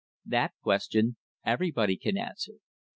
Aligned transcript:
That 0.25 0.53
question 0.63 1.17
everyone 1.45 1.95
can 1.97 2.17
answer. 2.17 2.53